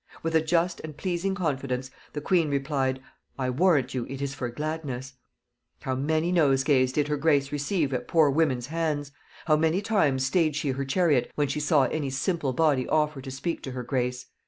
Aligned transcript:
With 0.23 0.33
a 0.35 0.41
just 0.41 0.79
and 0.79 0.97
pleasing 0.97 1.35
confidence, 1.35 1.91
the 2.13 2.21
queen 2.21 2.49
replied, 2.49 2.99
'I 3.37 3.51
warrant 3.51 3.93
you 3.93 4.07
it 4.09 4.19
is 4.19 4.33
for 4.33 4.49
gladness,'" 4.49 5.13
"How 5.81 5.93
many 5.93 6.31
nosegays 6.31 6.91
did 6.91 7.07
her 7.07 7.17
grace 7.17 7.51
receive 7.51 7.93
at 7.93 8.07
poor 8.07 8.31
women's 8.31 8.65
hands! 8.65 9.11
How 9.45 9.57
many 9.57 9.79
times 9.79 10.25
staid 10.25 10.55
she 10.55 10.69
her 10.71 10.85
chariot 10.85 11.31
when 11.35 11.47
she 11.49 11.59
saw 11.59 11.83
any 11.83 12.09
simple 12.09 12.51
body 12.51 12.87
offer 12.87 13.21
to 13.21 13.29
speak 13.29 13.61
to 13.61 13.73
her 13.73 13.83
grace! 13.83 14.25